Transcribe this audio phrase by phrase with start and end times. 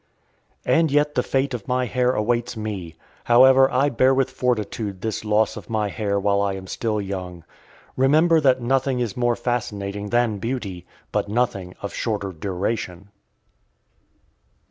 [0.65, 5.23] "and yet the fate of my hair awaits me; however, I bear with fortitude this
[5.23, 7.43] loss of my hair while I am still young.
[7.95, 13.09] Remember that nothing is more fascinating than beauty, but nothing of shorter duration."